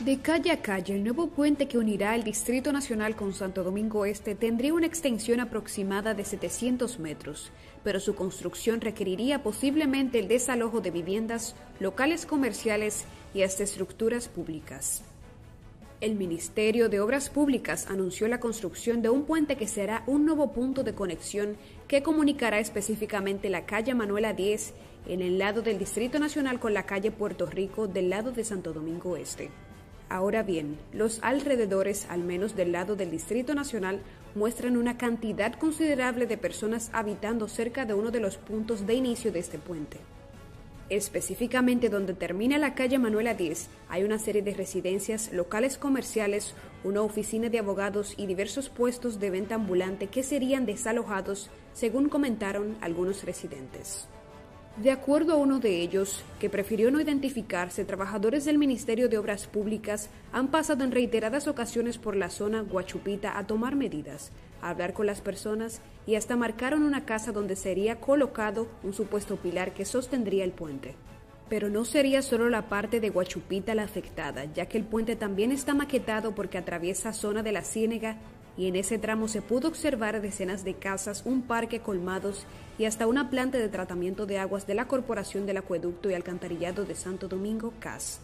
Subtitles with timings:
[0.00, 4.04] De calle a calle, el nuevo puente que unirá el Distrito Nacional con Santo Domingo
[4.04, 7.52] Este tendría una extensión aproximada de 700 metros,
[7.84, 13.04] pero su construcción requeriría posiblemente el desalojo de viviendas, locales comerciales
[13.34, 15.04] y hasta estructuras públicas.
[16.00, 20.52] El Ministerio de Obras Públicas anunció la construcción de un puente que será un nuevo
[20.52, 21.56] punto de conexión
[21.86, 24.74] que comunicará específicamente la calle Manuela 10
[25.06, 28.72] en el lado del Distrito Nacional con la calle Puerto Rico del lado de Santo
[28.72, 29.50] Domingo Este.
[30.14, 34.00] Ahora bien, los alrededores, al menos del lado del Distrito Nacional,
[34.36, 39.32] muestran una cantidad considerable de personas habitando cerca de uno de los puntos de inicio
[39.32, 39.98] de este puente.
[40.88, 46.54] Específicamente donde termina la calle Manuela 10, hay una serie de residencias, locales comerciales,
[46.84, 52.76] una oficina de abogados y diversos puestos de venta ambulante que serían desalojados, según comentaron
[52.82, 54.06] algunos residentes.
[54.76, 59.46] De acuerdo a uno de ellos, que prefirió no identificarse, trabajadores del Ministerio de Obras
[59.46, 64.92] Públicas han pasado en reiteradas ocasiones por la zona Guachupita a tomar medidas, a hablar
[64.92, 69.84] con las personas y hasta marcaron una casa donde sería colocado un supuesto pilar que
[69.84, 70.96] sostendría el puente.
[71.48, 75.52] Pero no sería solo la parte de Guachupita la afectada, ya que el puente también
[75.52, 78.16] está maquetado porque atraviesa zona de la Ciénega
[78.56, 82.46] y en ese tramo se pudo observar decenas de casas, un parque colmados
[82.78, 86.84] y hasta una planta de tratamiento de aguas de la Corporación del Acueducto y Alcantarillado
[86.84, 88.20] de Santo Domingo, CAS.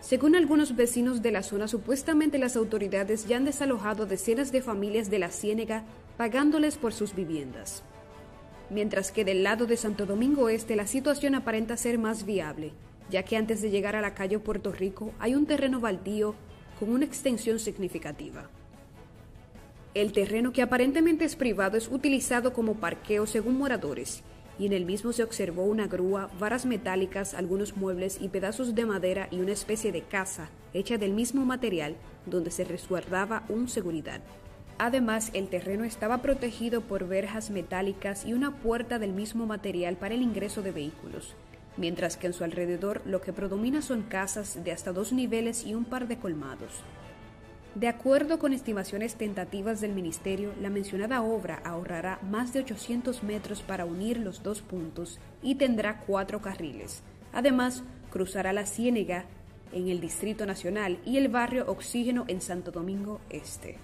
[0.00, 5.10] Según algunos vecinos de la zona, supuestamente las autoridades ya han desalojado decenas de familias
[5.10, 5.84] de la Ciénega
[6.16, 7.82] pagándoles por sus viviendas.
[8.70, 12.72] Mientras que del lado de Santo Domingo Este la situación aparenta ser más viable,
[13.10, 16.34] ya que antes de llegar a la calle Puerto Rico hay un terreno baldío
[16.78, 18.48] con una extensión significativa.
[19.96, 24.22] El terreno que aparentemente es privado es utilizado como parqueo según moradores,
[24.58, 28.84] y en el mismo se observó una grúa, varas metálicas, algunos muebles y pedazos de
[28.84, 34.20] madera y una especie de casa hecha del mismo material donde se resguardaba un seguridad.
[34.76, 40.14] Además, el terreno estaba protegido por verjas metálicas y una puerta del mismo material para
[40.14, 41.34] el ingreso de vehículos,
[41.78, 45.74] mientras que en su alrededor lo que predomina son casas de hasta dos niveles y
[45.74, 46.82] un par de colmados.
[47.76, 53.60] De acuerdo con estimaciones tentativas del Ministerio, la mencionada obra ahorrará más de 800 metros
[53.60, 57.02] para unir los dos puntos y tendrá cuatro carriles.
[57.34, 59.26] Además, cruzará la Ciénega
[59.72, 63.76] en el Distrito Nacional y el barrio Oxígeno en Santo Domingo Este.